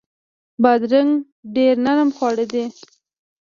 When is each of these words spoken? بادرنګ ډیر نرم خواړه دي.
بادرنګ 0.61 1.11
ډیر 1.55 1.75
نرم 1.85 2.09
خواړه 2.17 2.45
دي. 2.53 2.65